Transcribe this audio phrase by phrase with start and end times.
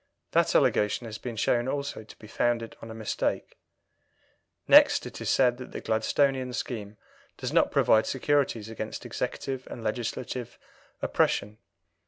[0.31, 3.59] That allegation has been shown also to be founded on a mistake.
[4.67, 6.97] Next, it is said that the Gladstonian scheme
[7.37, 10.57] does not provide securities against executive and legislative
[11.03, 11.59] oppression.